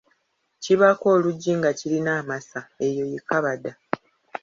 Kibaako 0.63 1.05
oluggi 1.15 1.51
nga 1.59 1.71
kirina 1.79 2.11
amasa 2.21 2.59
eyo 2.87 3.03
ye 3.11 3.17
kkabada. 3.21 3.71